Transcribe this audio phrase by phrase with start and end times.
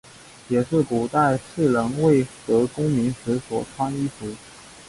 [0.49, 4.35] 也是古代士人未得功名时所穿衣服。